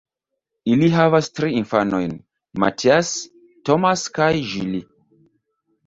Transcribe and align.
Ili 0.75 0.87
havas 0.95 1.29
tri 1.41 1.51
infanojn: 1.59 2.17
Matthias, 2.65 3.13
Thomas 3.71 4.09
kaj 4.21 4.33
Julie. 4.57 4.85